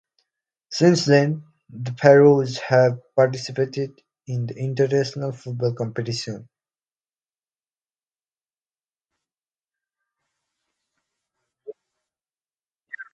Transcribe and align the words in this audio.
Since 0.71 1.05
then 1.05 1.43
the 1.69 1.91
Faroes 1.91 2.57
have 2.57 2.99
participated 3.15 4.01
in 4.25 4.49
international 4.49 5.31
football 5.31 5.73
competitions. 5.75 6.47